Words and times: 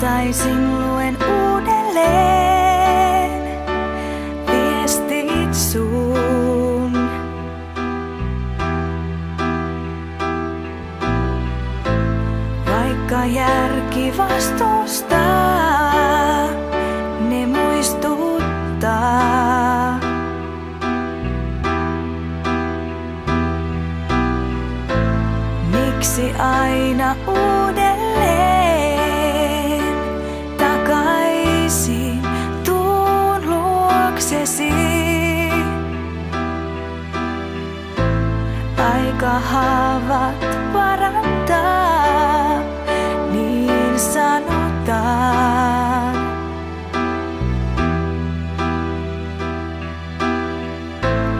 iltaisin 0.00 0.80
luen 0.80 1.16
uudelleen 1.22 2.60
viestit 4.46 5.54
sun. 5.54 6.92
Vaikka 12.66 13.24
järki 13.24 14.14
vastustaa, 14.18 15.68
ne 17.28 17.46
muistuttaa. 17.46 18.80
Miksi 25.72 26.32
aina 26.38 27.16
uudelleen? 27.26 28.09
aika 38.80 39.30
haavat 39.50 40.40
parantaa, 40.72 42.58
niin 43.32 43.98
sanotaan. 43.98 45.50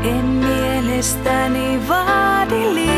En 0.05 0.25
mielestäni 0.25 1.81
vaadi 1.89 2.75
liikaa. 2.75 2.90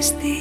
este 0.00 0.39